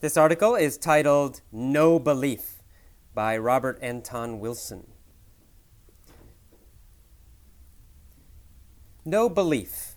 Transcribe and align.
This 0.00 0.16
article 0.16 0.54
is 0.54 0.78
titled 0.78 1.42
No 1.52 1.98
Belief 1.98 2.62
by 3.12 3.36
Robert 3.36 3.78
Anton 3.82 4.40
Wilson. 4.40 4.86
No 9.04 9.28
belief. 9.28 9.96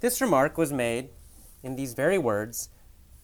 This 0.00 0.20
remark 0.20 0.58
was 0.58 0.72
made 0.72 1.10
in 1.62 1.76
these 1.76 1.94
very 1.94 2.18
words 2.18 2.70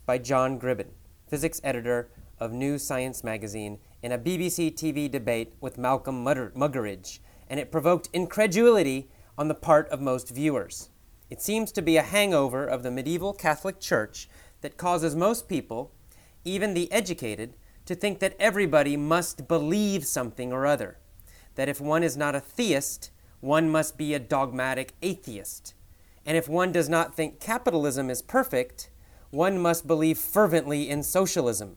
by 0.07 0.18
John 0.18 0.57
Gribbin, 0.57 0.90
physics 1.29 1.61
editor 1.64 2.11
of 2.39 2.53
New 2.53 2.79
Science 2.79 3.25
magazine, 3.25 3.80
in 4.04 4.12
a 4.12 4.18
BBC 4.18 4.72
TV 4.72 5.11
debate 5.11 5.54
with 5.61 5.76
Malcolm 5.76 6.25
Muggeridge, 6.25 7.18
and 7.50 7.58
it 7.58 7.72
provoked 7.72 8.08
incredulity 8.12 9.11
on 9.36 9.48
the 9.48 9.54
part 9.57 9.89
of 9.89 10.00
most 10.00 10.30
viewers. 10.30 10.90
It 11.29 11.43
seems 11.43 11.72
to 11.72 11.82
be 11.82 11.96
a 11.96 12.03
hangover 12.03 12.64
of 12.64 12.85
the 12.85 12.93
medieval 12.93 13.32
Catholic 13.32 13.80
Church 13.80 14.29
that 14.64 14.79
causes 14.79 15.14
most 15.14 15.46
people, 15.46 15.93
even 16.43 16.73
the 16.73 16.91
educated, 16.91 17.54
to 17.85 17.95
think 17.95 18.18
that 18.21 18.35
everybody 18.41 18.96
must 18.96 19.46
believe 19.46 20.07
something 20.07 20.54
or 20.54 20.64
other. 20.64 20.96
That 21.57 21.68
if 21.68 21.82
one 21.82 22.03
is 22.03 22.17
not 22.17 22.35
a 22.35 22.40
theist, 22.40 23.11
one 23.40 23.68
must 23.68 23.99
be 23.99 24.14
a 24.14 24.18
dogmatic 24.18 24.95
atheist. 25.03 25.75
And 26.25 26.35
if 26.39 26.49
one 26.49 26.73
does 26.73 26.89
not 26.89 27.14
think 27.14 27.40
capitalism 27.40 28.09
is 28.09 28.23
perfect, 28.23 28.89
one 29.29 29.59
must 29.59 29.87
believe 29.87 30.17
fervently 30.17 30.89
in 30.89 31.03
socialism. 31.03 31.76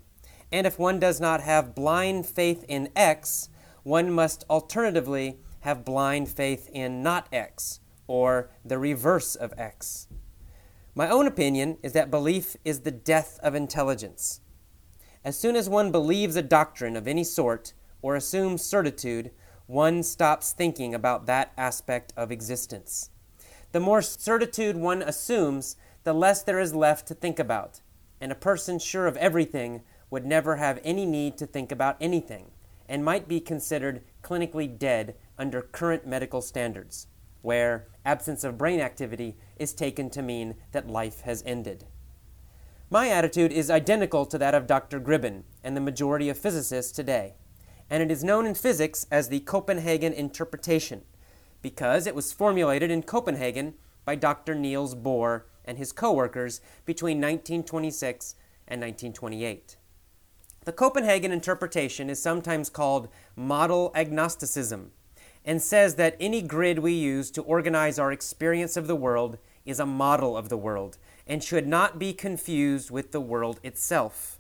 And 0.49 0.66
if 0.66 0.80
one 0.80 0.98
does 0.98 1.20
not 1.20 1.41
have 1.41 1.76
blind 1.76 2.26
faith 2.26 2.63
in 2.70 2.88
X, 2.96 3.49
one 3.84 4.10
must 4.10 4.46
alternatively 4.49 5.40
have 5.60 5.84
blind 5.84 6.29
faith 6.29 6.70
in 6.72 7.04
not 7.04 7.27
X, 7.34 7.82
or 8.07 8.49
the 8.63 8.77
reverse 8.77 9.35
of 9.35 9.54
X. 9.57 10.07
My 10.98 11.09
own 11.09 11.27
opinion 11.27 11.77
is 11.84 11.93
that 11.93 12.09
belief 12.09 12.57
is 12.65 12.79
the 12.79 12.90
death 12.90 13.40
of 13.43 13.53
intelligence. 13.53 14.41
As 15.23 15.37
soon 15.37 15.55
as 15.55 15.70
one 15.70 15.91
believes 15.91 16.35
a 16.35 16.41
doctrine 16.41 16.95
of 16.95 17.07
any 17.07 17.23
sort 17.23 17.73
or 18.01 18.15
assumes 18.15 18.63
certitude, 18.63 19.29
one 19.67 20.01
stops 20.01 20.54
thinking 20.54 20.95
about 20.95 21.27
that 21.27 21.54
aspect 21.55 22.13
of 22.17 22.31
existence. 22.31 23.12
The 23.73 23.79
more 23.79 24.01
certitude 24.01 24.76
one 24.76 25.04
assumes, 25.04 25.76
the 26.04 26.13
less 26.13 26.41
there 26.41 26.59
is 26.59 26.73
left 26.73 27.07
to 27.09 27.13
think 27.13 27.37
about, 27.37 27.82
and 28.20 28.32
a 28.32 28.35
person 28.35 28.79
sure 28.79 29.05
of 29.05 29.17
everything 29.17 29.84
would 30.09 30.26
never 30.26 30.55
have 30.55 30.82
any 30.84 31.05
need 31.05 31.37
to 31.37 31.45
think 31.45 31.71
about 31.71 31.98
anything, 32.01 32.49
and 32.89 33.05
might 33.05 33.27
be 33.27 33.39
considered 33.39 34.04
clinically 34.23 34.67
dead 34.79 35.13
under 35.37 35.61
current 35.61 36.07
medical 36.07 36.41
standards 36.41 37.05
where 37.41 37.88
absence 38.05 38.43
of 38.43 38.57
brain 38.57 38.80
activity 38.80 39.38
is 39.57 39.74
taken 39.74 40.10
to 40.10 40.21
mean 40.21 40.55
that 40.71 40.90
life 40.90 41.21
has 41.21 41.44
ended. 41.46 41.85
My 42.90 43.10
attitude 43.10 43.52
is 43.52 43.70
identical 43.70 44.26
to 44.26 44.38
that 44.38 44.55
of 44.55 44.68
Dr. 44.68 44.99
Gribbin 44.99 45.44
and 45.63 45.76
the 45.76 45.82
majority 45.82 46.29
of 46.29 46.38
physicists 46.38 46.91
today, 46.91 47.35
and 47.90 48.02
it 48.02 48.12
is 48.12 48.24
known 48.24 48.46
in 48.46 48.55
physics 48.55 49.05
as 49.12 49.29
the 49.29 49.41
Copenhagen 49.41 50.13
interpretation 50.13 51.02
because 51.62 52.07
it 52.07 52.16
was 52.16 52.32
formulated 52.32 52.90
in 52.90 53.04
Copenhagen 53.04 53.74
by 54.05 54.16
Dr. 54.16 54.55
Niels 54.55 54.96
Bohr 54.96 55.44
and 55.66 55.77
his 55.77 55.91
co-workers 55.91 56.62
between 56.85 57.18
1926 57.18 58.35
and 58.68 58.79
1928. 58.79 59.76
The 60.63 60.72
Copenhagen 60.72 61.32
interpretation 61.32 62.10
is 62.10 62.22
sometimes 62.22 62.70
called 62.70 63.10
model 63.35 63.91
agnosticism 63.96 64.91
and 65.47 65.62
says 65.62 65.95
that 65.95 66.17
any 66.19 66.41
grid 66.41 66.79
we 66.79 66.91
use 66.91 67.31
to 67.31 67.41
organize 67.41 67.97
our 67.97 68.12
experience 68.12 68.75
of 68.75 68.85
the 68.85 68.95
world 68.97 69.38
is 69.66 69.79
a 69.79 69.85
model 69.85 70.35
of 70.35 70.49
the 70.49 70.57
world 70.57 70.97
and 71.25 71.41
should 71.41 71.66
not 71.66 71.97
be 71.97 72.13
confused 72.13 72.91
with 72.91 73.13
the 73.13 73.22
world 73.22 73.57
itself. 73.63 74.39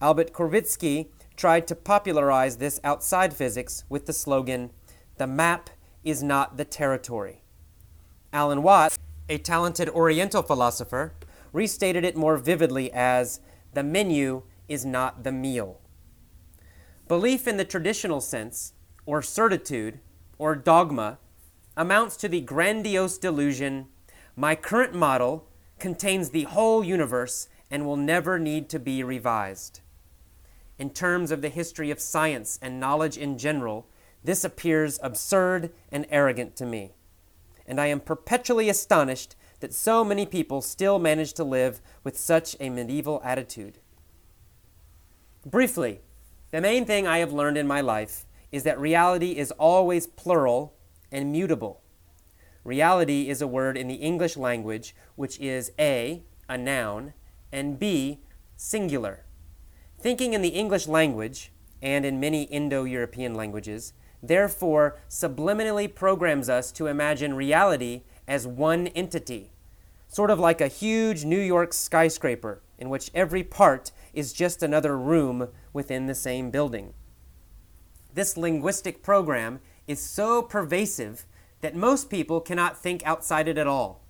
Albert 0.00 0.32
Korzybski 0.32 1.08
tried 1.36 1.66
to 1.66 1.76
popularize 1.76 2.56
this 2.56 2.80
outside 2.82 3.34
physics 3.34 3.84
with 3.90 4.06
the 4.06 4.14
slogan, 4.14 4.70
The 5.18 5.26
map 5.26 5.68
is 6.02 6.22
not 6.22 6.56
the 6.56 6.64
territory. 6.64 7.42
Alan 8.32 8.62
Watts, 8.62 8.98
a 9.28 9.36
talented 9.36 9.90
Oriental 9.90 10.42
philosopher, 10.42 11.12
restated 11.52 12.02
it 12.02 12.16
more 12.16 12.38
vividly 12.38 12.90
as, 12.92 13.40
The 13.74 13.82
menu 13.82 14.42
is 14.68 14.86
not 14.86 15.22
the 15.22 15.32
meal. 15.32 15.80
Belief 17.08 17.46
in 17.46 17.58
the 17.58 17.64
traditional 17.64 18.22
sense, 18.22 18.72
or 19.06 19.20
certitude, 19.20 20.00
or 20.44 20.54
dogma 20.54 21.16
amounts 21.74 22.18
to 22.18 22.28
the 22.28 22.42
grandiose 22.42 23.16
delusion 23.16 23.86
my 24.36 24.54
current 24.54 24.92
model 24.92 25.48
contains 25.78 26.28
the 26.28 26.42
whole 26.42 26.84
universe 26.84 27.48
and 27.70 27.86
will 27.86 27.96
never 27.96 28.38
need 28.38 28.68
to 28.68 28.78
be 28.78 29.02
revised. 29.02 29.80
In 30.78 30.90
terms 30.90 31.30
of 31.30 31.40
the 31.40 31.48
history 31.48 31.90
of 31.90 31.98
science 31.98 32.58
and 32.60 32.78
knowledge 32.78 33.16
in 33.16 33.38
general, 33.38 33.86
this 34.22 34.44
appears 34.44 34.98
absurd 35.02 35.72
and 35.90 36.04
arrogant 36.10 36.56
to 36.56 36.66
me. 36.66 36.92
And 37.66 37.80
I 37.80 37.86
am 37.86 38.00
perpetually 38.00 38.68
astonished 38.68 39.36
that 39.60 39.72
so 39.72 40.04
many 40.04 40.26
people 40.26 40.60
still 40.60 40.98
manage 40.98 41.32
to 41.34 41.44
live 41.44 41.80
with 42.02 42.18
such 42.18 42.54
a 42.60 42.68
medieval 42.68 43.22
attitude. 43.24 43.78
Briefly, 45.46 46.02
the 46.50 46.60
main 46.60 46.84
thing 46.84 47.06
I 47.06 47.16
have 47.20 47.32
learned 47.32 47.56
in 47.56 47.66
my 47.66 47.80
life 47.80 48.26
is 48.54 48.62
that 48.62 48.78
reality 48.78 49.32
is 49.32 49.50
always 49.58 50.06
plural 50.06 50.76
and 51.10 51.32
mutable. 51.32 51.82
Reality 52.62 53.28
is 53.28 53.42
a 53.42 53.48
word 53.48 53.76
in 53.76 53.88
the 53.88 53.96
English 53.96 54.36
language 54.36 54.94
which 55.16 55.40
is 55.40 55.72
A, 55.76 56.22
a 56.48 56.56
noun, 56.56 57.14
and 57.50 57.80
B, 57.80 58.20
singular. 58.54 59.24
Thinking 60.00 60.34
in 60.34 60.42
the 60.42 60.50
English 60.50 60.86
language, 60.86 61.50
and 61.82 62.06
in 62.06 62.20
many 62.20 62.44
Indo 62.44 62.84
European 62.84 63.34
languages, 63.34 63.92
therefore 64.22 65.00
subliminally 65.08 65.92
programs 65.92 66.48
us 66.48 66.70
to 66.70 66.86
imagine 66.86 67.34
reality 67.34 68.02
as 68.28 68.46
one 68.46 68.86
entity, 68.86 69.50
sort 70.06 70.30
of 70.30 70.38
like 70.38 70.60
a 70.60 70.68
huge 70.68 71.24
New 71.24 71.40
York 71.40 71.72
skyscraper 71.72 72.62
in 72.78 72.88
which 72.88 73.10
every 73.14 73.42
part 73.42 73.90
is 74.12 74.32
just 74.32 74.62
another 74.62 74.96
room 74.96 75.48
within 75.72 76.06
the 76.06 76.14
same 76.14 76.52
building. 76.52 76.94
This 78.14 78.36
linguistic 78.36 79.02
program 79.02 79.58
is 79.88 80.00
so 80.00 80.40
pervasive 80.40 81.26
that 81.62 81.74
most 81.74 82.08
people 82.08 82.40
cannot 82.40 82.78
think 82.78 83.04
outside 83.04 83.48
it 83.48 83.58
at 83.58 83.66
all. 83.66 84.04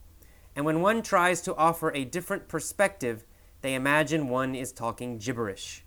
And 0.55 0.67
when 0.67 0.83
one 0.83 1.01
tries 1.01 1.41
to 1.43 1.57
offer 1.57 1.91
a 1.91 2.05
different 2.05 2.47
perspective, 2.47 3.25
they 3.63 3.75
imagine 3.75 4.29
one 4.29 4.55
is 4.55 4.73
talking 4.73 5.17
gibberish. 5.17 5.85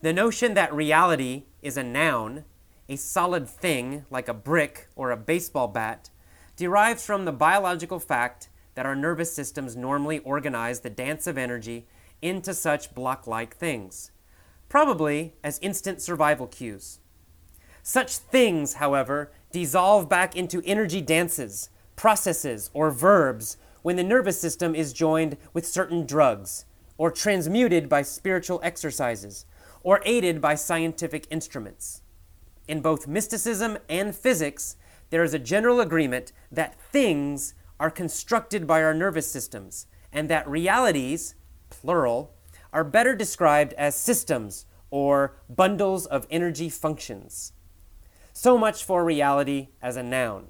The 0.00 0.12
notion 0.12 0.54
that 0.54 0.72
reality 0.72 1.46
is 1.60 1.76
a 1.76 1.82
noun, 1.82 2.44
a 2.88 2.94
solid 2.94 3.48
thing 3.48 4.04
like 4.08 4.28
a 4.28 4.34
brick 4.34 4.86
or 4.94 5.10
a 5.10 5.16
baseball 5.16 5.66
bat, 5.66 6.08
derives 6.54 7.04
from 7.04 7.24
the 7.24 7.32
biological 7.32 7.98
fact 7.98 8.48
that 8.76 8.86
our 8.86 8.94
nervous 8.94 9.34
systems 9.34 9.74
normally 9.74 10.20
organize 10.20 10.80
the 10.80 10.90
dance 10.90 11.26
of 11.26 11.36
energy 11.36 11.84
into 12.20 12.54
such 12.54 12.94
block 12.94 13.26
like 13.26 13.56
things 13.56 14.11
probably 14.72 15.34
as 15.44 15.58
instant 15.58 16.00
survival 16.00 16.46
cues. 16.46 16.98
Such 17.82 18.16
things, 18.16 18.72
however, 18.72 19.30
dissolve 19.52 20.08
back 20.08 20.34
into 20.34 20.62
energy 20.64 21.02
dances, 21.02 21.68
processes, 21.94 22.70
or 22.72 22.90
verbs 22.90 23.58
when 23.82 23.96
the 23.96 24.02
nervous 24.02 24.40
system 24.40 24.74
is 24.74 24.94
joined 24.94 25.36
with 25.52 25.66
certain 25.66 26.06
drugs, 26.06 26.64
or 26.96 27.10
transmuted 27.10 27.86
by 27.86 28.00
spiritual 28.00 28.60
exercises, 28.62 29.44
or 29.82 30.00
aided 30.06 30.40
by 30.40 30.54
scientific 30.54 31.26
instruments. 31.30 32.00
In 32.66 32.80
both 32.80 33.06
mysticism 33.06 33.76
and 33.90 34.16
physics, 34.16 34.76
there 35.10 35.22
is 35.22 35.34
a 35.34 35.38
general 35.38 35.80
agreement 35.80 36.32
that 36.50 36.80
things 36.80 37.52
are 37.78 37.90
constructed 37.90 38.66
by 38.66 38.82
our 38.82 38.94
nervous 38.94 39.30
systems, 39.30 39.86
and 40.10 40.30
that 40.30 40.48
realities, 40.48 41.34
plural, 41.68 42.32
are 42.72 42.84
better 42.84 43.14
described 43.14 43.74
as 43.74 43.94
systems 43.94 44.64
or 44.92 45.34
bundles 45.48 46.04
of 46.04 46.26
energy 46.30 46.68
functions. 46.68 47.54
So 48.34 48.58
much 48.58 48.84
for 48.84 49.04
reality 49.04 49.68
as 49.80 49.96
a 49.96 50.02
noun. 50.02 50.48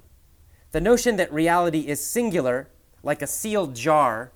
The 0.71 0.81
notion 0.81 1.15
that 1.15 1.31
reality 1.33 1.87
is 1.87 2.05
singular, 2.05 2.69
like 3.01 3.21
a 3.21 3.27
sealed 3.27 3.73
jar, 3.73 4.33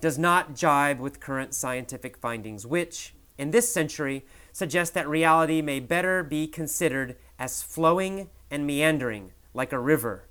does 0.00 0.18
not 0.18 0.56
jibe 0.56 0.98
with 0.98 1.20
current 1.20 1.52
scientific 1.54 2.16
findings, 2.16 2.66
which, 2.66 3.14
in 3.36 3.50
this 3.50 3.70
century, 3.70 4.24
suggest 4.50 4.94
that 4.94 5.06
reality 5.06 5.60
may 5.60 5.78
better 5.78 6.22
be 6.22 6.46
considered 6.46 7.16
as 7.38 7.62
flowing 7.62 8.30
and 8.50 8.66
meandering, 8.66 9.32
like 9.52 9.74
a 9.74 9.78
river, 9.78 10.26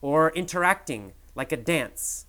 or 0.00 0.32
interacting, 0.32 1.12
like 1.36 1.52
a 1.52 1.56
dance, 1.56 2.26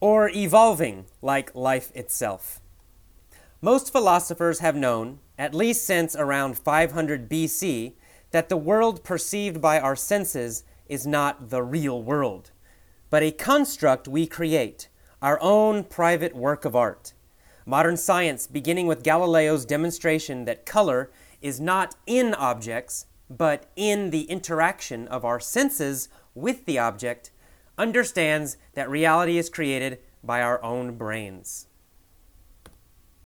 or 0.00 0.28
evolving, 0.30 1.06
like 1.22 1.54
life 1.54 1.92
itself. 1.94 2.60
Most 3.60 3.92
philosophers 3.92 4.58
have 4.58 4.74
known, 4.74 5.20
at 5.38 5.54
least 5.54 5.84
since 5.84 6.16
around 6.16 6.58
500 6.58 7.28
BC, 7.28 7.94
that 8.30 8.48
the 8.48 8.56
world 8.56 9.04
perceived 9.04 9.60
by 9.60 9.78
our 9.78 9.96
senses 9.96 10.64
is 10.88 11.06
not 11.06 11.50
the 11.50 11.62
real 11.62 12.02
world, 12.02 12.50
but 13.10 13.22
a 13.22 13.30
construct 13.30 14.08
we 14.08 14.26
create, 14.26 14.88
our 15.22 15.38
own 15.40 15.84
private 15.84 16.34
work 16.34 16.64
of 16.64 16.76
art. 16.76 17.12
Modern 17.64 17.96
science, 17.96 18.46
beginning 18.46 18.86
with 18.86 19.02
Galileo's 19.02 19.64
demonstration 19.64 20.44
that 20.44 20.66
color 20.66 21.10
is 21.42 21.60
not 21.60 21.96
in 22.06 22.34
objects, 22.34 23.06
but 23.28 23.70
in 23.74 24.10
the 24.10 24.22
interaction 24.22 25.08
of 25.08 25.24
our 25.24 25.40
senses 25.40 26.08
with 26.34 26.64
the 26.64 26.78
object, 26.78 27.30
understands 27.76 28.56
that 28.74 28.88
reality 28.88 29.36
is 29.36 29.50
created 29.50 29.98
by 30.22 30.40
our 30.40 30.62
own 30.62 30.96
brains. 30.96 31.66